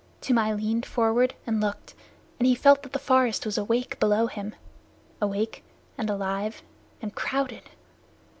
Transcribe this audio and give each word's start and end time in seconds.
Toomai 0.19 0.51
leaned 0.53 0.83
forward 0.83 1.35
and 1.45 1.61
looked, 1.61 1.93
and 2.39 2.47
he 2.47 2.55
felt 2.55 2.81
that 2.81 2.91
the 2.91 2.97
forest 2.97 3.45
was 3.45 3.55
awake 3.55 3.99
below 3.99 4.25
him 4.25 4.55
awake 5.21 5.63
and 5.95 6.09
alive 6.09 6.63
and 7.03 7.13
crowded. 7.13 7.69